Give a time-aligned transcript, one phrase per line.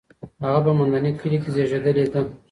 [0.43, 2.21] هغه په مندني کلي کې زېږېدلې ده.